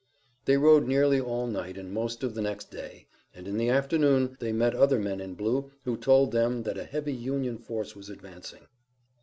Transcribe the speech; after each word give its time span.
They 0.45 0.57
rode 0.57 0.87
nearly 0.87 1.19
all 1.21 1.45
night 1.45 1.77
and 1.77 1.93
most 1.93 2.23
of 2.23 2.33
the 2.33 2.41
next 2.41 2.71
day, 2.71 3.05
and, 3.35 3.47
in 3.47 3.57
the 3.57 3.69
afternoon, 3.69 4.35
they 4.39 4.51
met 4.51 4.73
other 4.73 4.97
men 4.97 5.21
in 5.21 5.35
blue 5.35 5.73
who 5.83 5.95
told 5.95 6.31
them 6.31 6.63
that 6.63 6.79
a 6.79 6.85
heavy 6.85 7.13
Union 7.13 7.59
force 7.59 7.95
was 7.95 8.09
advancing. 8.09 8.65